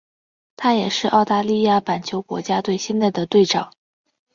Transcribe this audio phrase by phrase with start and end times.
[0.55, 3.71] 他也是澳大利亚板球国家队现在的队长。